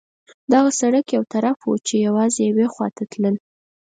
دغه 0.53 0.69
سړک 0.79 1.05
یو 1.15 1.23
طرفه 1.33 1.63
وو، 1.67 1.81
چې 1.87 1.95
یوازې 2.05 2.41
یوې 2.51 2.67
خوا 2.73 2.87
ته 2.97 3.03
تلل. 3.11 3.35